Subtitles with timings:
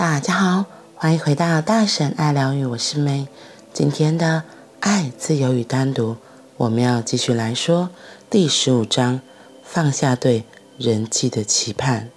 [0.00, 3.26] 大家好，欢迎回到大神爱疗愈，我是 May。
[3.74, 4.44] 今天的
[4.80, 6.16] 爱、自由与单独，
[6.56, 7.90] 我们要继续来说
[8.30, 9.20] 第十五章：
[9.62, 10.44] 放下对
[10.78, 12.08] 人际的期盼。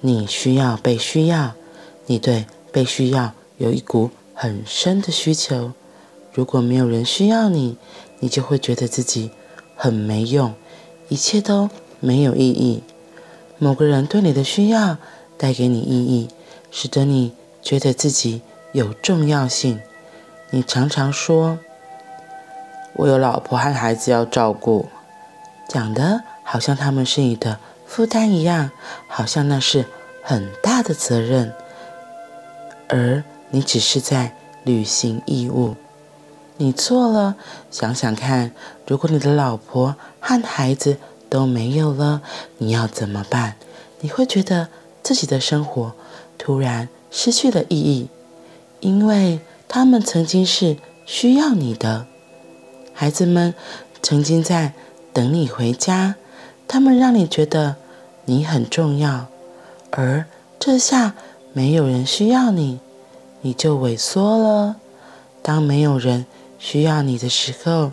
[0.00, 1.52] 你需要被需要，
[2.06, 5.72] 你对被需要有一股很深的需求。
[6.32, 7.76] 如果没有人需要你，
[8.20, 9.30] 你就会觉得自己
[9.76, 10.54] 很没用，
[11.10, 11.68] 一切都
[12.00, 12.82] 没有意义。
[13.58, 14.96] 某个人对你的需要
[15.36, 16.28] 带给你意义。
[16.72, 19.80] 使得你觉得自己有重要性。
[20.50, 21.58] 你常常说
[22.94, 24.88] ：“我有老婆和孩子要照顾”，
[25.68, 28.70] 讲的好像他们是你的负担一样，
[29.06, 29.86] 好像那是
[30.22, 31.52] 很大的责任，
[32.88, 34.34] 而你只是在
[34.64, 35.76] 履行义务。
[36.56, 37.36] 你错了，
[37.70, 38.52] 想想看，
[38.86, 40.98] 如果你的老婆和孩子
[41.28, 42.22] 都没有了，
[42.58, 43.56] 你要怎么办？
[44.00, 44.68] 你会觉得
[45.02, 45.92] 自己的生活
[46.44, 48.08] 突然失去了意义，
[48.80, 50.76] 因为他们曾经是
[51.06, 52.06] 需要你的。
[52.92, 53.54] 孩子们
[54.02, 54.72] 曾经在
[55.12, 56.16] 等你回家，
[56.66, 57.76] 他们让你觉得
[58.24, 59.28] 你很重要。
[59.92, 60.24] 而
[60.58, 61.14] 这下
[61.52, 62.80] 没有人需要你，
[63.42, 64.74] 你就萎缩了。
[65.42, 66.26] 当没有人
[66.58, 67.92] 需要你的时候，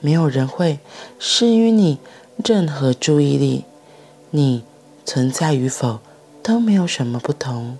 [0.00, 0.78] 没有人会
[1.18, 1.98] 施予你
[2.42, 3.66] 任何注意力，
[4.30, 4.64] 你
[5.04, 6.00] 存在与否，
[6.44, 7.78] 都没有什么不同。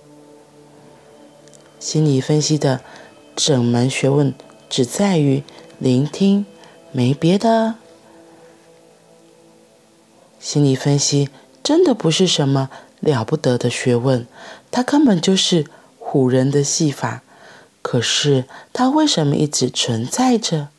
[1.79, 2.81] 心理分析的
[3.35, 4.33] 整门学问
[4.67, 5.43] 只在于
[5.77, 6.47] 聆听，
[6.91, 7.75] 没别的。
[10.39, 11.29] 心理分析
[11.63, 14.25] 真的不是什么了不得的学问，
[14.71, 15.65] 它根本就是
[15.99, 17.21] 唬人的戏法。
[17.83, 20.69] 可是它为什么一直存在着？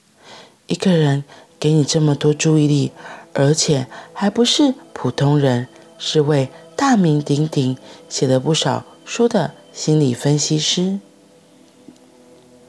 [0.66, 1.22] 一个人
[1.60, 2.90] 给你这么多注意力，
[3.32, 5.68] 而且还不是普通人，
[6.00, 6.48] 是位。
[6.76, 7.76] 大名鼎鼎、
[8.08, 11.00] 写了不少书的心理分析师，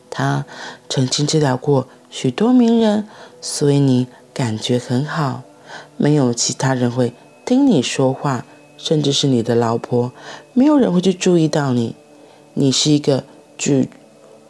[0.09, 0.45] 他
[0.87, 3.07] 曾经治疗过许多名人，
[3.41, 5.43] 所以你感觉很好。
[5.97, 7.13] 没有其他人会
[7.45, 8.45] 听你说话，
[8.77, 10.13] 甚至是你的老婆，
[10.53, 11.95] 没有人会去注意到你。
[12.53, 13.25] 你是一个
[13.57, 13.89] 举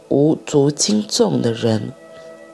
[0.09, 1.91] 无足轻重的人，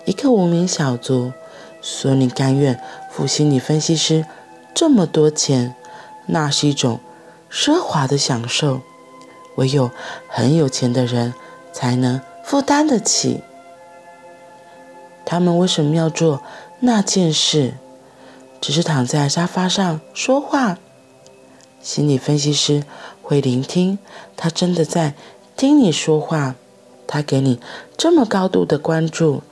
[0.06, 1.34] 一个无名小卒，
[1.82, 2.80] 所以你甘愿
[3.12, 4.26] 付心理分析师
[4.74, 5.76] 这么多钱。
[6.26, 7.00] 那是一种
[7.52, 8.82] 奢华的享受，
[9.56, 9.92] 唯有
[10.28, 11.34] 很有钱的人
[11.72, 13.42] 才能负担得起。
[15.26, 16.42] 他们为什么要做
[16.80, 17.74] 那件事？
[18.60, 20.78] 只是躺在沙发上说话。
[21.82, 22.84] 心理分析师
[23.22, 24.00] 会聆听，
[24.38, 25.14] 他真的在
[25.58, 26.56] 听你说话，
[27.06, 27.60] 他给你
[27.98, 29.44] 这么高度的关注，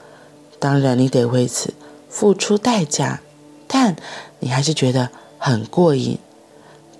[0.58, 1.74] 当然你得为此
[2.08, 3.20] 付出代价，
[3.66, 3.96] 但
[4.38, 6.18] 你还是觉得很过瘾。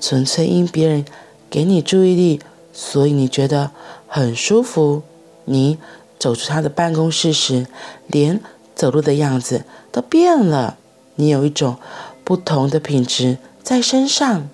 [0.02, 1.04] 纯粹因别人
[1.48, 2.40] 给你注意力，
[2.72, 3.70] 所以你觉得
[4.08, 5.02] 很舒服。
[5.44, 5.78] 你
[6.18, 7.68] 走出他的办公室时，
[8.08, 8.40] 连
[8.74, 10.76] 走路的样子都变了。
[11.14, 11.76] 你有一种
[12.24, 14.48] 不同的品质在身上，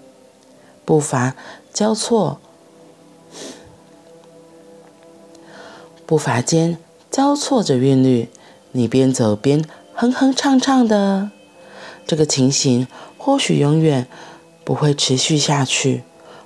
[0.84, 1.34] 步伐
[1.72, 2.38] 交错，
[6.04, 6.76] 步伐间
[7.10, 8.28] 交错着韵律。
[8.72, 11.30] 你边走边哼哼唱唱的，
[12.06, 12.86] 这个情形
[13.16, 14.06] 或许永远。
[14.68, 16.02] 不会持续下去。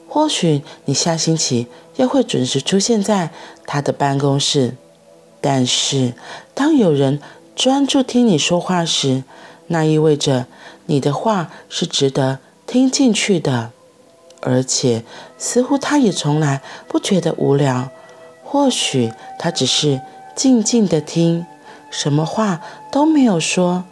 [0.09, 1.67] 或许你下星期
[1.97, 3.31] 又会准时出现在
[3.67, 4.77] 他的办公室，
[5.41, 6.15] 但是
[6.55, 7.21] 当有人
[7.57, 9.25] 专注听你说话时，
[9.67, 10.47] 那意味着
[10.87, 13.73] 你的话是值得听进去的，
[14.41, 15.03] 而且
[15.37, 17.91] 似乎他也从来不觉得无聊。
[18.45, 20.01] 或许他只是
[20.37, 21.45] 静静的听，
[21.91, 22.61] 什么话
[22.93, 23.83] 都没有说。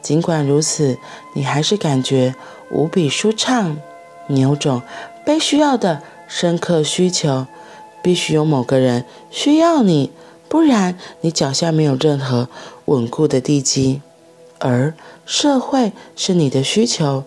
[0.00, 0.98] 尽管如此，
[1.34, 2.34] 你还是感觉。
[2.74, 3.76] 无比舒畅，
[4.26, 4.82] 你有种
[5.24, 7.46] 被需要的深刻需求，
[8.02, 10.10] 必须有某个人需要你，
[10.48, 12.48] 不然你脚下没有任何
[12.86, 14.00] 稳固的地基。
[14.58, 14.92] 而
[15.24, 17.22] 社会是你的需求，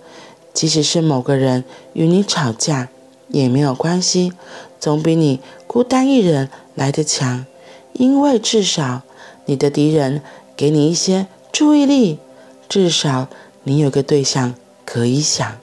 [0.54, 2.90] 即使是某个人与你吵架
[3.30, 4.34] 也没有关系，
[4.80, 7.46] 总比你孤单一人来得强，
[7.94, 9.04] 因为至少
[9.46, 10.22] 你的敌人
[10.58, 12.20] 给你一些注意力，
[12.68, 13.30] 至少
[13.64, 14.54] 你有个对象。
[14.90, 15.58] 可以想，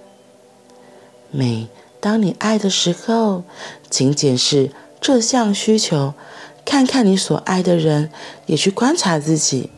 [1.31, 1.67] 每
[1.99, 3.43] 当你爱的时候，
[3.89, 6.13] 请检视这项需求，
[6.63, 8.11] 看看你所爱的人，
[8.45, 9.71] 也去观察自己。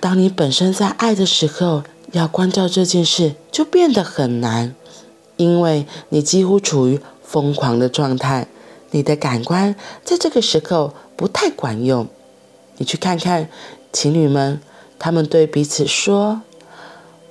[0.00, 4.74] 当你本身在爱的时候，要关照这件事就变得很难，
[5.36, 8.48] 因为你几乎处于疯狂的状态，
[8.90, 12.08] 你的感官在这个时候不太管用。
[12.78, 13.48] 你去看看
[13.92, 14.60] 情侣们，
[14.98, 16.42] 他们对彼此说。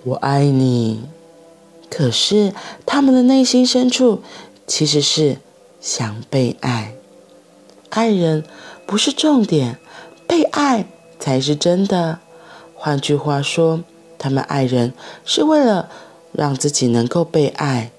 [0.04, 1.04] 我爱你，
[1.90, 2.54] 可是
[2.86, 4.22] 他们的内心深处
[4.66, 5.38] 其实是
[5.82, 6.94] 想被爱。
[7.90, 8.46] 爱人
[8.86, 9.78] 不是重点，
[10.26, 10.86] 被爱
[11.20, 12.20] 才是真的。
[12.76, 13.84] 换句话说，
[14.18, 14.94] 他们爱人
[15.26, 15.90] 是为了
[16.32, 17.92] 让自己能够被爱。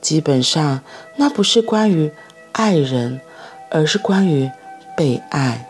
[0.00, 0.82] 基本上，
[1.16, 2.12] 那不是关于
[2.52, 3.20] 爱人，
[3.70, 4.50] 而是关于
[4.96, 5.64] 被爱。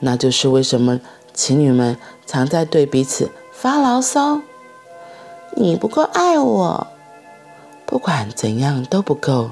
[0.00, 1.00] 那就是为什么
[1.34, 4.40] 情侣们常在对彼此发牢骚
[5.56, 6.86] ：“你不够爱我。”
[7.84, 9.50] 不管怎样都不够，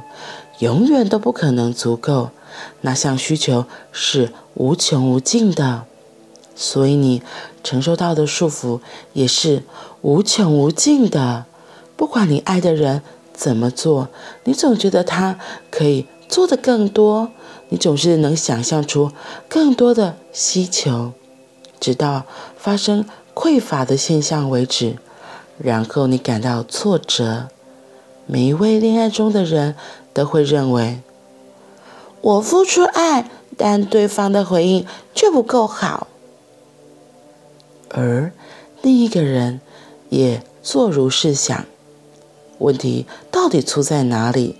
[0.60, 2.30] 永远都不可能足够。
[2.80, 5.84] 那项需求是无穷无尽的，
[6.54, 7.22] 所以你
[7.62, 8.80] 承受到的束缚
[9.12, 9.62] 也是
[10.00, 11.46] 无穷无尽的。
[11.96, 13.02] 不管你爱的人
[13.32, 14.08] 怎么做，
[14.44, 15.38] 你总觉得他
[15.70, 17.30] 可以做的更多，
[17.68, 19.12] 你总是能想象出
[19.48, 21.12] 更多的需求，
[21.82, 22.24] 直到
[22.56, 24.98] 发生匮乏的现象为止，
[25.58, 27.48] 然后你感到挫折。
[28.24, 29.74] 每一位恋爱中的人
[30.14, 31.00] 都会认为，
[32.20, 36.06] 我付出爱，但对方的回应却不够好，
[37.88, 38.30] 而
[38.80, 39.60] 另一个人
[40.08, 41.66] 也做如是想。
[42.58, 44.54] 问题到底出在哪里？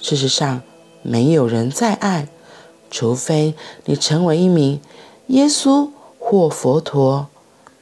[0.00, 0.62] 事实上，
[1.02, 2.28] 没有人在爱，
[2.90, 3.54] 除非
[3.84, 4.80] 你成为一名
[5.28, 7.28] 耶稣或佛陀，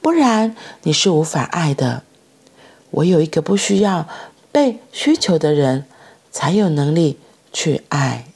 [0.00, 2.02] 不然你是无法爱的。
[2.93, 4.08] 唯有一个不需要
[4.52, 5.87] 被需求的人，
[6.31, 7.19] 才有能力
[7.52, 8.26] 去爱。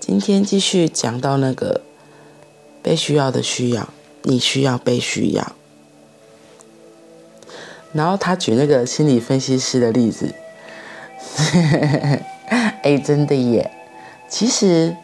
[0.00, 1.82] 今天继续讲到那个
[2.82, 3.88] 被需要的需要，
[4.22, 5.52] 你需要被需要。
[7.92, 10.34] 然后他举那个心理分析师的例子，
[12.82, 13.70] 哎，真的耶。
[14.28, 14.96] 其实，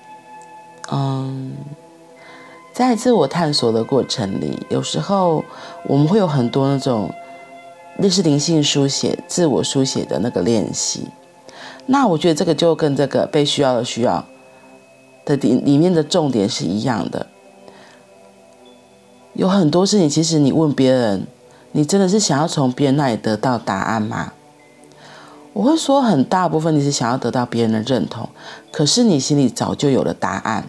[0.91, 1.53] 嗯。
[2.73, 5.45] 在自我探索的过程里，有时候
[5.85, 7.09] 我们会有很多那种
[7.99, 11.07] 类似灵性书写、自我书写的那个练习。
[11.87, 14.25] 那我觉得这个就跟这个被需要的需要
[15.25, 17.25] 的里里面的重点是一样的。
[19.35, 21.25] 有很多事情，其实你问别人，
[21.71, 24.33] 你真的是想要从别人那里得到答案吗？
[25.55, 28.29] 我会说，很大部分你是想要得到别人的认同，
[28.71, 30.65] 可是你心里早就有了答案。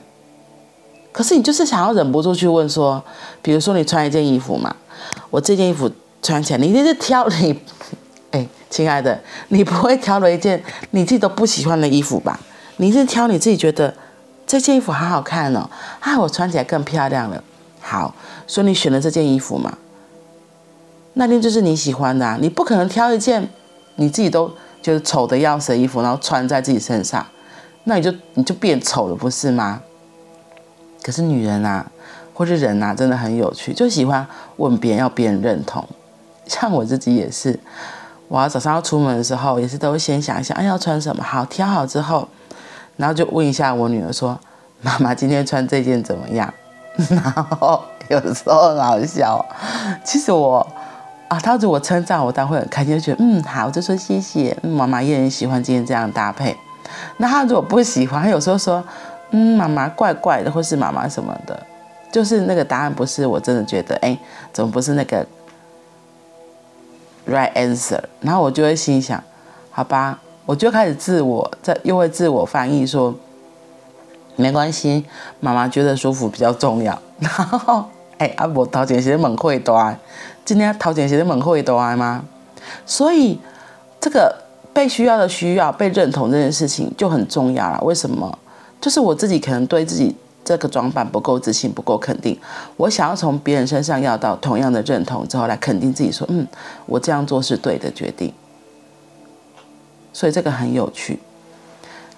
[1.11, 3.03] 可是你就是想要忍不住去问说，
[3.41, 4.75] 比如说你穿一件衣服嘛，
[5.31, 5.91] 我这件衣服
[6.21, 7.59] 穿起来，你一定是挑你，
[8.31, 12.39] 哎，亲爱的，你不会挑了一件你自己都不喜欢的衣服吧？
[12.77, 13.91] 你是挑你自己觉得
[14.45, 15.67] 这件衣服好好看哦，
[16.01, 17.43] 啊，我穿起来更漂亮了。
[17.81, 18.13] 好，
[18.45, 19.77] 所以你选了这件衣服嘛，
[21.13, 23.49] 那件就是你喜欢的啊，你不可能挑一件
[23.95, 24.51] 你自己都
[24.85, 27.25] 就是丑的要死的衣服，然后穿在自己身上，
[27.85, 29.81] 那你就你就变丑了，不是吗？
[31.01, 31.83] 可是女人啊，
[32.35, 34.23] 或是人啊，真的很有趣，就喜欢
[34.57, 35.83] 问别人，要别人认同。
[36.45, 37.59] 像我自己也是，
[38.27, 41.23] 我要早上要出门的时候，也是都会先想一想，哎，要穿什么？
[41.23, 42.27] 好，挑好之后，
[42.97, 44.39] 然后就问一下我女儿说
[44.83, 46.53] ：“妈妈今天穿这件怎么样？”
[47.09, 49.43] 然后有时候很好笑，
[50.03, 50.65] 其实我
[51.27, 56.55] 啊，他如果称赞我，当然会很开心，就觉得嗯好，我就说谢谢，嗯，妈妈也很喜欢今天这样搭配。
[57.17, 58.83] 那他如果不喜欢，他有时候说。
[59.31, 61.65] 嗯，妈妈怪怪的，或是妈妈什么的，
[62.11, 64.17] 就是那个答案不是我真的觉得，哎，
[64.53, 65.25] 怎么不是那个
[67.27, 67.99] right answer？
[68.21, 69.21] 然后我就会心想，
[69.71, 73.13] 好吧，我就开始自我在又会自我翻译说，
[74.35, 75.03] 没关系，
[75.39, 76.97] 妈妈觉得舒服比较重要。
[77.19, 77.83] 然后，
[78.19, 79.99] 哎，阿伯头前是猛会端，
[80.45, 82.23] 今天头前是猛会多吗？
[82.85, 83.39] 所以
[83.99, 84.33] 这个
[84.71, 87.81] 被需要的需要被认同这件事情就很重要了。
[87.81, 88.37] 为什么？
[88.79, 92.39] 就是我自己可能对自己这个装扮不够自信，不够肯定。
[92.77, 96.47] 我想要从别人身上要到同样的认同之后，来肯定自己，说：“嗯，
[96.85, 98.31] 我这样做是对的决定。”
[100.13, 101.19] 所以这个很有趣。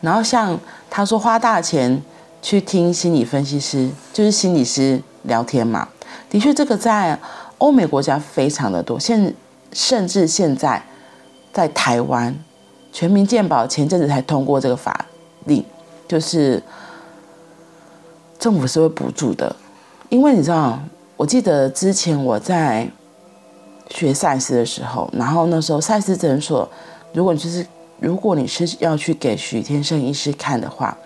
[0.01, 2.01] 然后像他说花大钱
[2.41, 5.88] 去听心理分析师，就是心理师聊天嘛。
[6.29, 7.17] 的确，这个在
[7.57, 8.99] 欧美国家非常的多。
[8.99, 9.33] 现
[9.73, 10.81] 甚至现在
[11.51, 12.35] 在台湾，
[12.91, 15.05] 全民健保前阵子才通过这个法
[15.45, 15.63] 令。
[16.07, 16.63] 就是
[18.39, 19.53] 政府是会补助的，
[20.07, 20.79] 因为你知道，
[21.17, 22.89] 我记得之前我在
[23.89, 26.69] 学赛斯的时候，然后那时候赛斯诊所，
[27.13, 27.67] 如果你就是
[27.99, 30.97] 如果你是要去给徐天胜医师看的话，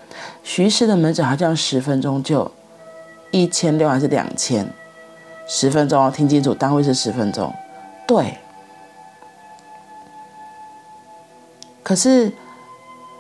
[0.44, 2.52] 徐医师的门诊好像十分钟就
[3.32, 4.68] 一千六还是两千？
[5.54, 7.54] 十分钟，听清楚，单位是十分钟，
[8.08, 8.38] 对。
[11.84, 12.32] 可是。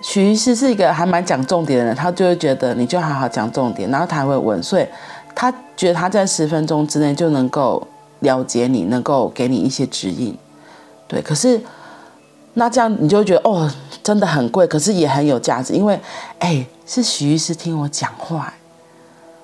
[0.03, 4.87] 徐医师是一个还蛮讲重点的人，他就会觉得你就好好讲重点，然后他还会问，所以
[5.35, 7.87] 他觉得他在十分钟之内就能够
[8.21, 10.35] 了解你，能够给你一些指引。
[11.07, 11.61] 对，可是
[12.55, 13.71] 那这样你就会觉得哦，
[14.01, 15.99] 真的很贵，可是也很有价值，因为
[16.39, 18.51] 哎，是徐医师听我讲话，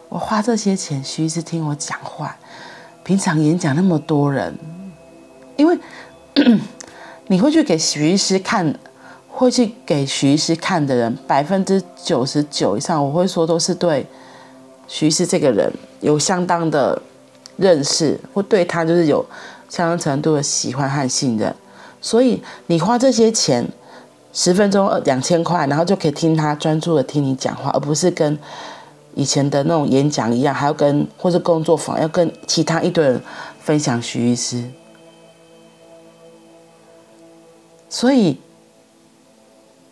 [0.10, 2.36] 我花这些钱，徐医师听我讲话。
[3.08, 4.54] 平常演讲那么多人，
[5.56, 5.80] 因为
[7.28, 8.78] 你会去给徐医师看，
[9.30, 14.06] 会去给徐医师看的人，百分之九十九以上，我会说都是对
[14.90, 15.72] 徐医师这个人
[16.02, 17.02] 有相当的
[17.56, 19.26] 认识，或对他就是有
[19.70, 21.56] 相当程度的喜欢和信任。
[22.02, 23.66] 所以你花这些钱，
[24.34, 28.38] 十分钟两千块，然后就可以听他专注的听你讲话，而不是跟。
[29.18, 33.20] 以前的那种演讲一样，还要跟或者工作坊要跟其他一堆人
[33.60, 34.70] 分享徐医师，
[37.90, 38.40] 所以，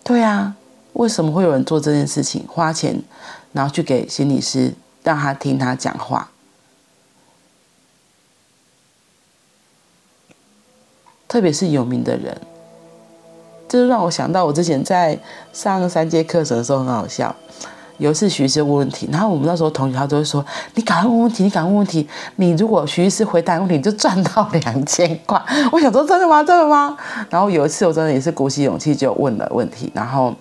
[0.04, 0.56] 对啊，
[0.94, 2.46] 为什么会有人做这件事情？
[2.48, 3.02] 花钱，
[3.52, 6.30] 然后去给心理师让他听他讲话，
[11.28, 12.40] 特别是有名的人，
[13.68, 15.18] 这就让我想到我之前在
[15.52, 17.36] 上三节课程的时候很好笑。
[17.98, 22.06] 有一次徐医师问问题，然后我们那时候同学他都会说：“你赶快问问题，你赶快问问题。
[22.36, 26.44] 你如果徐医师回答问题，你就赚到两千块。”我想说：“真的吗？
[26.44, 26.98] 真的吗？”
[27.32, 30.34] 然后有一次我真的也是鼓起勇气就问了问题，然后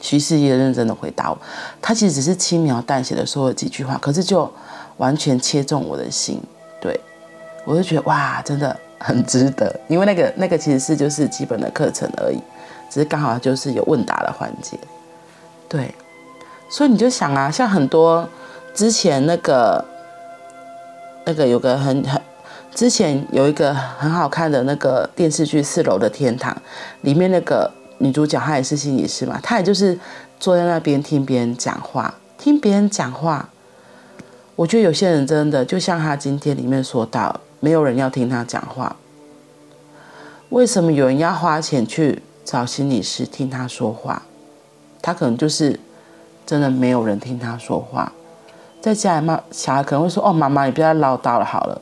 [0.00, 1.38] 徐医师也认真的回答我。
[1.80, 4.52] 他其实只是轻描淡写的说了几句话，可是就
[4.98, 6.38] 完全切中我的心。
[6.82, 7.00] 对，
[7.64, 12.38] 我就觉得哇，真的很值得，因为那个那个其实是就是基本的课程而已，
[12.90, 14.78] 只是刚好就是有问答的环节。
[15.66, 15.94] 对。
[16.70, 18.26] 所以你就想啊，像很多
[18.72, 19.84] 之前那个
[21.26, 22.22] 那个有个很很
[22.72, 26.54] 之前有一个很好看的那个电视剧《四楼的天堂》，
[27.00, 29.98] 里面那个女主角她也是心理师嘛，她也就是
[30.38, 33.48] 坐在那边听别人讲话，听别人讲话。
[34.54, 38.94] 我觉得有些人真的就像她今天里面说到，没有人要听她讲话。
[40.50, 44.22] 为什么有人要花钱去找心理师听她说话？
[45.02, 45.80] 她可能就是。
[46.50, 48.12] 真的没有人听他说话，
[48.80, 51.80] 在家里妈小孩可能会说：“哦，妈妈，你不要再唠叨了，好了，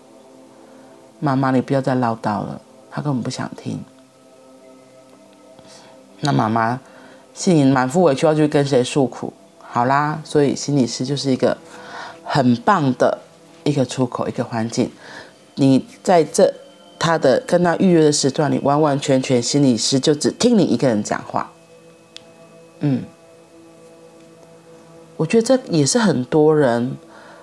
[1.20, 2.60] 妈妈，你不要再唠叨了。”
[2.92, 3.82] 他根本不想听。
[6.20, 6.78] 那妈妈
[7.32, 9.32] 心里满腹委屈，要去跟谁诉苦？
[9.58, 11.56] 好啦，所以心理师就是一个
[12.22, 13.16] 很棒的
[13.64, 14.90] 一个出口，一个环境。
[15.54, 16.52] 你在这
[16.98, 21.50] 他的跟他预约的时段里，完完全全心理师就只听你一个人讲话。
[22.80, 23.02] 嗯。
[25.18, 26.96] 我觉得这也是很多人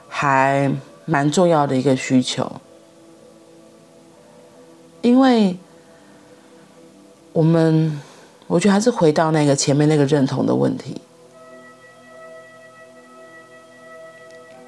[0.07, 0.71] 还
[1.03, 2.49] 蛮重要的一个需求，
[5.01, 5.57] 因为
[7.33, 7.99] 我们
[8.47, 11.01] 我觉得还是回到那个前面那个认同的问题。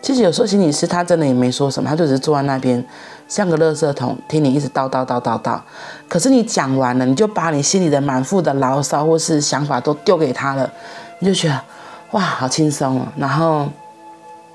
[0.02, 2.86] 其实有时候心理师他真的也没说什么，他就只是坐在那边
[3.30, 5.58] 像个垃圾桶，听你一直叨叨叨叨叨。
[6.10, 10.70] 可是你讲完了，你就把你心里的满腹的牢骚或是想法都丢给他了，
[11.20, 11.64] 你就觉得。
[12.12, 13.08] 哇，好轻松哦！
[13.18, 13.68] 然后，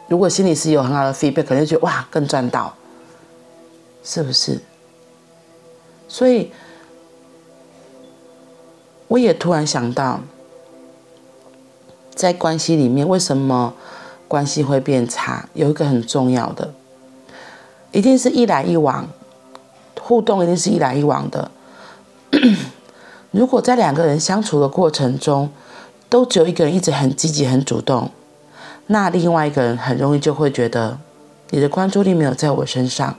[0.09, 2.75] 如果心理师有很好的 feedback，可能就觉得哇，更赚到，
[4.02, 4.59] 是不是？
[6.09, 6.50] 所以，
[9.09, 10.21] 我也突然想到，
[12.14, 13.75] 在关系里面，为什么
[14.26, 15.47] 关系会变差？
[15.52, 16.73] 有一个很重要的，
[17.90, 19.06] 一定是一来一往，
[20.00, 21.50] 互动一定是一来一往的。
[23.30, 25.50] 如果在两个人相处的过程中，
[26.12, 28.11] 都只有一个人一直很积极、很主动，
[28.88, 30.99] 那另外一个人很容易就会觉得
[31.49, 33.16] 你的关注力没有在我身上，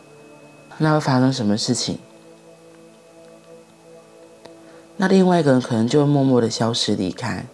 [0.77, 1.97] 那会发生什么事情？
[4.97, 7.47] 那另外一个人可能就会默默的消失离开，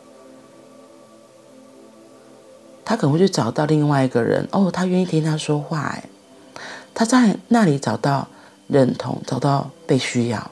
[2.84, 6.03] 他可能会去找到另外一个人，哦，他愿意听他说话，哎，
[6.93, 8.27] 他在那里找到
[8.67, 10.51] 认同，找到被需要。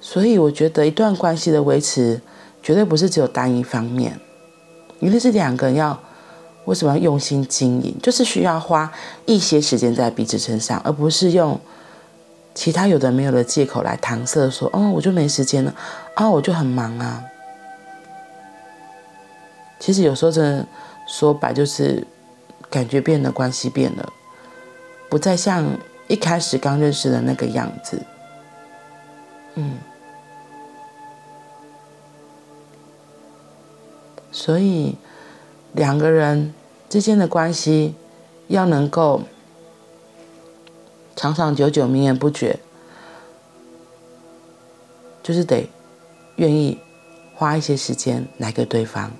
[0.00, 2.20] 所以我觉得一段关系的维持，
[2.62, 4.18] 绝对不是只有单一方面，
[4.98, 6.00] 一定是两个人要
[6.64, 8.90] 为什么要用心经营，就是需要花
[9.26, 11.60] 一些时间在彼此身上，而不是用
[12.54, 15.74] 其他有的没有的借口来搪塞说，哦，我就没时间了，
[16.14, 17.22] 啊，我就很忙啊。
[19.78, 20.66] 其实有时候真的
[21.06, 22.06] 说白就是
[22.70, 24.12] 感觉变了，关系变了，
[25.10, 25.66] 不再像
[26.08, 28.02] 一开始刚认识的那个样子，
[29.56, 29.74] 嗯。
[34.32, 34.96] 所以，
[35.72, 36.54] 两个人
[36.88, 37.94] 之间的关系
[38.48, 39.22] 要能够
[41.16, 42.58] 长长久久、绵延不绝，
[45.22, 45.68] 就是得
[46.36, 46.78] 愿意
[47.34, 49.10] 花一些时间来给对方，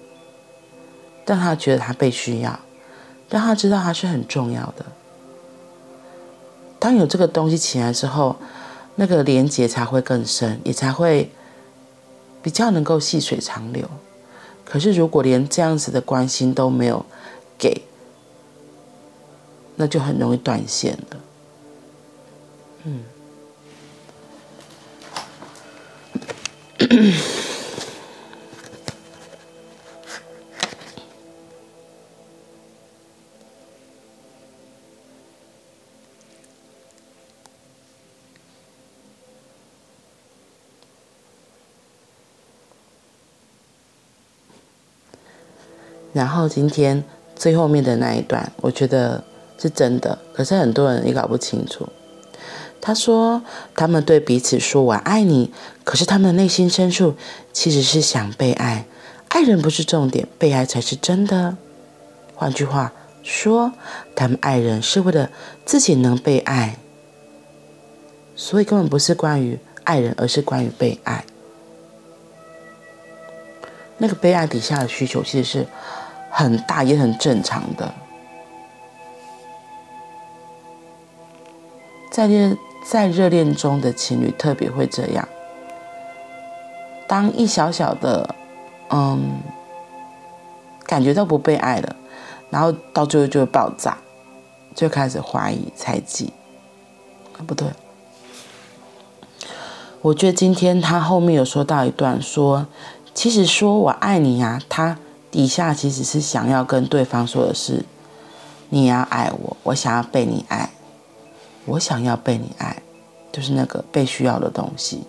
[1.26, 2.58] 让他觉得他被需要，
[3.28, 4.86] 让他知道他是很重要的。
[6.78, 8.36] 当有这个东西起来之后，
[8.94, 11.30] 那个连接才会更深，也才会
[12.42, 13.88] 比较能够细水长流。
[14.70, 17.04] 可是如果连这样子的关心都没有
[17.58, 17.82] 给，
[19.74, 21.16] 那就很容易断线的。
[22.84, 23.02] 嗯。
[46.12, 47.04] 然后今天
[47.36, 49.22] 最后面的那一段，我觉得
[49.58, 51.88] 是真的，可是很多人也搞不清楚。
[52.80, 53.42] 他说
[53.74, 55.52] 他们对彼此说“我爱你”，
[55.84, 57.14] 可是他们的内心深处
[57.52, 58.86] 其实是想被爱，
[59.28, 61.56] 爱人不是重点，被爱才是真的。
[62.34, 63.72] 换句话说，
[64.16, 65.30] 他们爱人是为了
[65.66, 66.78] 自己能被爱，
[68.34, 71.24] 所以根本不是关于爱人，而是关于被爱。
[73.98, 75.66] 那个被爱底下的需求其实是
[76.30, 77.92] 很大，也很正常的。
[82.10, 85.28] 在热在热恋中的情侣特别会这样，
[87.06, 88.34] 当一小小的
[88.88, 89.40] 嗯
[90.86, 91.96] 感觉到不被爱了，
[92.50, 93.98] 然后到最后就会爆炸，
[94.74, 96.32] 就开始怀疑、猜忌。
[97.46, 97.68] 不对，
[100.02, 102.66] 我觉得今天他后面有说到一段说。
[103.12, 104.96] 其实说我爱你呀、啊，他
[105.30, 107.84] 底下其实是想要跟对方说的是，
[108.68, 110.70] 你要爱我，我想要被你爱，
[111.66, 112.82] 我想要被你爱，
[113.30, 115.04] 就是那个被需要的东西。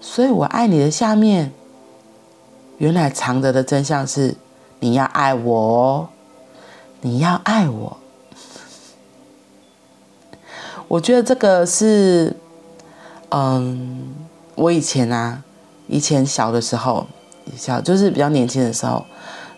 [0.00, 1.52] 所以我爱你的下面，
[2.78, 4.36] 原来藏着的真相是，
[4.80, 6.08] 你要爱我哦，
[7.00, 7.96] 你要爱我。
[10.88, 12.36] 我觉得这个是，
[13.30, 14.14] 嗯，
[14.54, 15.42] 我以前啊。
[15.88, 17.06] 以前小的时候，
[17.84, 19.04] 就是比较年轻的时候，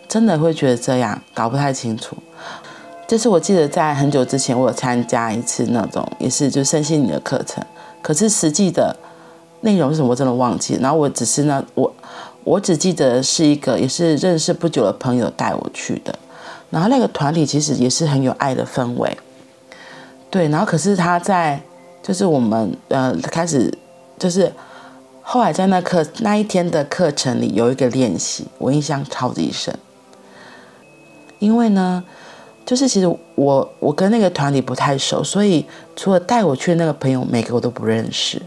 [0.07, 2.15] 真的会觉得这样搞不太清楚。
[3.07, 7.63] 就是我记得在很久之前，我有参加一次那种也是就身心灵的课程，
[8.01, 8.95] 可是实际的
[9.61, 10.77] 内容是什么我真的忘记。
[10.81, 11.93] 然后我只是呢，我
[12.43, 16.17] 我只记得是一个也是认识不久的朋友带我去的，
[16.69, 19.17] 然后那个团体其实也是很有爱的氛围。
[20.29, 21.61] 对，然后可是他在
[22.03, 23.71] 就是我们呃开始
[24.19, 24.51] 就是。
[25.27, 29.75] 后来在那课那一天的课程里有一个练习，我印象超级深。
[31.39, 32.03] 因为呢，
[32.63, 38.39] 就是其实我我跟那个团体不太熟，所以除了带我去的那个朋友，每个我都不认识。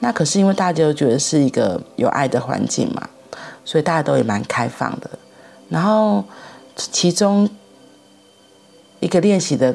[0.00, 3.08] 那可是因为大家都觉得是一个有爱的环境嘛，
[3.64, 5.08] 所以大家都也蛮开放的。
[5.70, 6.22] 然后
[6.76, 7.48] 其中
[9.00, 9.74] 一个练习的，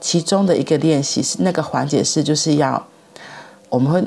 [0.00, 2.88] 其中的一个练习是那个环节是就是要
[3.68, 4.02] 我们会。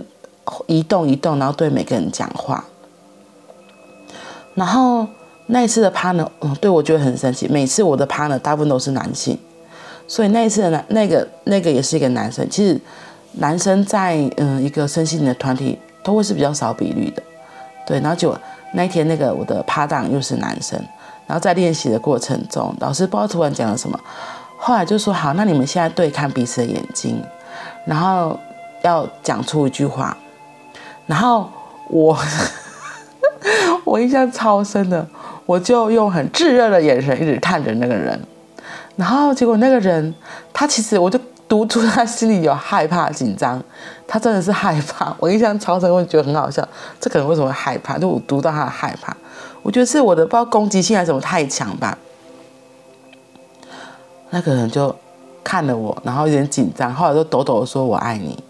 [0.68, 2.64] 移动移动，然后对每个人讲话。
[4.54, 5.06] 然后
[5.48, 7.48] 那一次的 partner，嗯，对我觉得很神奇。
[7.48, 9.38] 每次我的 partner 大部分都是男性，
[10.08, 12.50] 所以那一次的男那个那个也是一个男生。
[12.50, 12.80] 其实
[13.34, 17.22] 男生在嗯一个身心灵的团体都会是比较少比率的，
[17.86, 18.00] 对。
[18.00, 18.34] 然后就
[18.74, 20.80] 那一天那个我的搭档又是男生，
[21.28, 24.00] 然后在练习的过程中，老师不知道突然讲了什么，
[24.58, 27.22] 后来就说好，那你们现在对看彼此的眼睛，
[27.86, 28.40] 然后
[28.84, 30.18] 要讲出一句话。
[31.08, 31.50] 然后
[31.90, 32.18] 我
[33.86, 35.06] 我印象超深的，
[35.46, 38.20] 我就用很炙热的眼神一直看着那个人，
[38.96, 40.14] 然后结果那个人
[40.52, 43.62] 他其实我就读出他心里有害怕、紧张，
[44.08, 45.16] 他真的是害怕。
[45.20, 46.68] 我印象超深，我觉得很好笑。
[47.00, 48.00] 这个人为什么会害怕？
[48.00, 49.16] 就我读到他的害怕，
[49.62, 51.96] 我觉得是我的不知道攻击性还是什么太强吧。
[54.32, 54.94] 那个人就
[55.44, 58.44] 看了我，然后有点紧张，后来就抖抖的说：“我爱你。”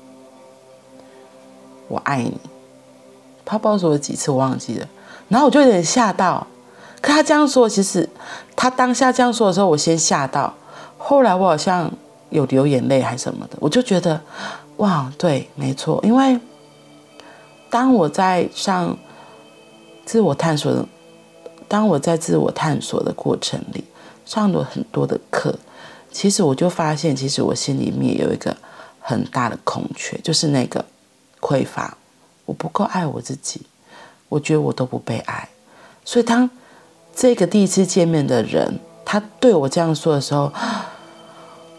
[1.87, 2.37] 我爱你，
[3.43, 4.87] 他不知道说了几次，我忘记了。
[5.27, 6.45] 然后我就有点吓到，
[7.01, 8.07] 可他这样说，其实
[8.55, 10.53] 他当下这样说的时候，我先吓到。
[10.97, 11.91] 后来我好像
[12.29, 14.21] 有流眼泪还是什么的，我就觉得，
[14.77, 15.99] 哇，对，没错。
[16.03, 16.39] 因为
[17.69, 18.97] 当我在上
[20.05, 20.85] 自我探索的，
[21.67, 23.83] 当我在自我探索的过程里
[24.25, 25.53] 上了很多的课，
[26.11, 28.55] 其实我就发现，其实我心里面有一个
[28.99, 30.83] 很大的空缺，就是那个。
[31.39, 31.97] 匮乏，
[32.45, 33.61] 我不够爱我自己，
[34.29, 35.49] 我觉得我都不被爱，
[36.03, 36.49] 所以当
[37.15, 40.51] 这个第一次见面的人他对我这样说的时候，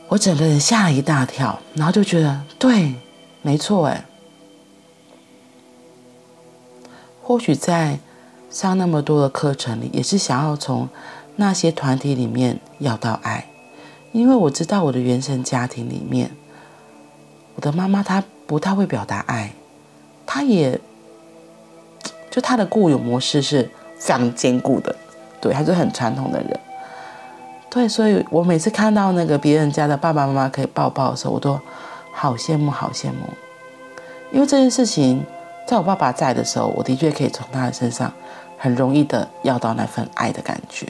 [0.08, 2.94] 我整个人吓了一大跳，然后就觉得对，
[3.42, 4.06] 没错，哎，
[7.22, 7.98] 或许在
[8.50, 10.88] 上那么多的课程里，也是想要从
[11.34, 13.48] 那些团体里面要到爱，
[14.12, 16.30] 因为我知道我的原生家庭里面，
[17.56, 19.52] 我的妈妈她不太会表达爱，
[20.24, 20.80] 他也
[22.30, 24.94] 就他的固有模式是非常坚固的，
[25.40, 26.60] 对，他是很传统的人。
[27.68, 31.60] 对，所以我每次看到那个别人家的爸爸妈妈可以抱抱的时候，我都
[32.12, 33.28] 好羡慕，好羡慕。
[34.32, 35.22] 因为这件事情，
[35.66, 38.12] 在我爸爸在的时候，我的确可以从他的身上
[38.56, 40.86] 很容易的要到那份爱的感觉。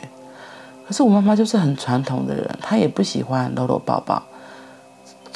[0.86, 4.22] 可是我妈妈就是很传统的人，她也不喜欢搂搂抱抱。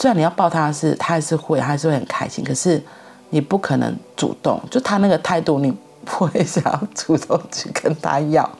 [0.00, 2.42] 虽然你要抱他是，他还是会，他还是会很开心。
[2.42, 2.82] 可是
[3.28, 5.72] 你不可能主动，就他那个态度，你
[6.04, 8.50] 不会想要主动去跟他要。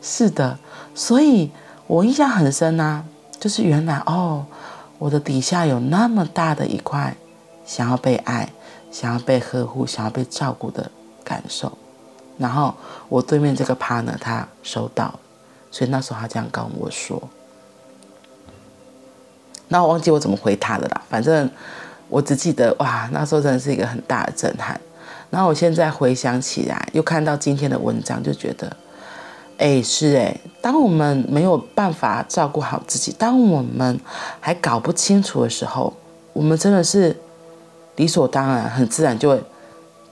[0.00, 0.58] 是的，
[0.94, 1.50] 所以。
[1.86, 3.04] 我印象很深啊，
[3.38, 4.46] 就是原来哦，
[4.98, 7.14] 我的底下有那么大的一块
[7.66, 8.50] 想要被爱、
[8.90, 10.90] 想要被呵护、想要被照顾的
[11.22, 11.76] 感受，
[12.38, 12.74] 然后
[13.10, 15.12] 我对面这个 partner 他收到，
[15.70, 17.22] 所以那时候他这样跟我说，
[19.74, 21.50] 那我忘记我怎么回他的啦，反正
[22.08, 24.80] 我只记得哇，那时候真的是一个很大的震撼。
[25.30, 28.70] 然后我现在回想起来，又看到今天的文章，就觉得。
[29.58, 33.98] 哎，是哎，当我们没有办法照顾好自己，当我们
[34.38, 35.92] 还搞不清楚的时候，
[36.32, 37.16] 我们真的是
[37.96, 39.42] 理所当然、很自然就会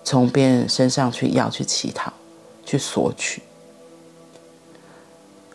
[0.02, 2.12] 从别人身上去要、去乞讨、
[2.64, 3.40] 去索取。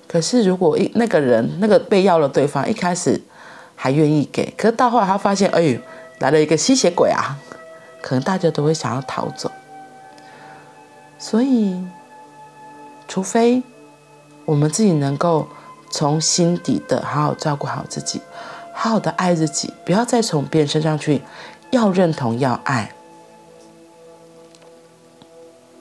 [0.07, 3.21] 可是，如果一那个人、那个被要了对方一开始
[3.77, 5.79] 还愿意给，可是到后来他发现，哎呦，
[6.19, 7.37] 来了一个吸血鬼啊，
[8.01, 9.49] 可能大家都会想要逃走。
[11.17, 11.81] 所以，
[13.07, 13.63] 除非。
[14.45, 15.45] 我们自己能够
[15.91, 18.21] 从心底的好好照顾好自己，
[18.73, 21.21] 好好的爱自己，不要再从别人身上去
[21.69, 22.93] 要认同、要爱。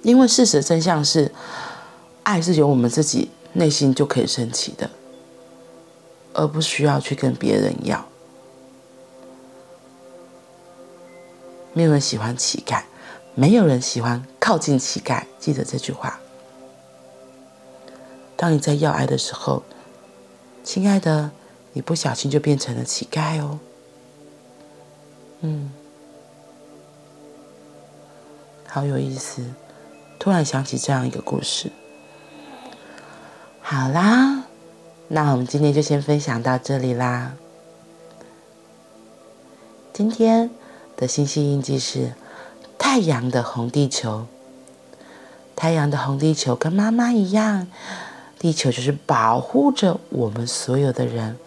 [0.02, 1.30] 因为事实真相是，
[2.24, 4.90] 爱是由我们自己内心就可以升起的，
[6.36, 8.06] 而不需要去跟别人要。
[11.72, 12.82] 没有人喜欢乞丐，
[13.34, 16.20] 没有人喜欢靠近乞丐，记得这句话。
[18.36, 19.62] 当你在要爱的时候，
[20.62, 21.30] 亲爱的，
[21.72, 23.58] 你不小心就变成了乞丐哦。
[25.40, 25.72] 嗯，
[28.66, 29.42] 好有意思，
[30.18, 31.70] 突然想起这样一个故事。
[33.60, 34.45] 好啦，
[35.08, 37.36] 那我们今天就先分享到这里啦。
[39.92, 40.50] 今天
[40.96, 42.12] 的星系印记是
[42.76, 44.26] 太阳的红地球，
[45.54, 47.68] 太阳的红地球跟妈妈一样。
[48.38, 51.38] 地球就是保护着我们所有的人，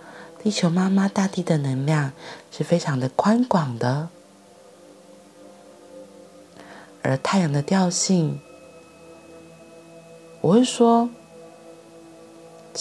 [0.42, 2.14] 地球妈妈大地的能量
[2.52, 4.10] 是非常的宽广的，
[7.04, 8.40] 而太阳的调性，
[10.42, 11.10] 我会说，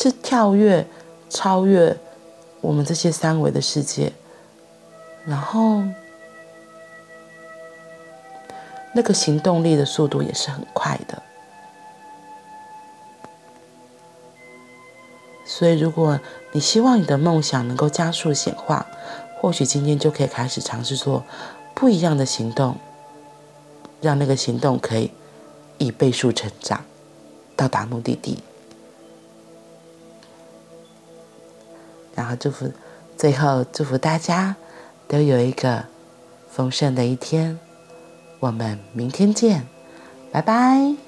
[0.00, 0.86] 是跳跃、
[1.28, 1.96] 超越
[2.60, 4.12] 我们这些三维的世界，
[5.26, 5.82] 然后
[8.94, 11.20] 那个行动力的速度也是很快的。
[15.44, 16.20] 所以，如果
[16.52, 18.86] 你希望你的梦想能够加速显化，
[19.40, 21.24] 或许今天就可以开始尝试做
[21.74, 22.76] 不一样的行动，
[24.00, 25.10] 让那个行动可以
[25.78, 26.84] 以倍数成长，
[27.56, 28.38] 到达目的地。
[32.18, 32.72] 然后祝福，
[33.16, 34.56] 最后祝福大家
[35.06, 35.84] 都有一个
[36.50, 37.56] 丰盛的一天。
[38.40, 39.64] 我们明天见，
[40.32, 41.07] 拜拜。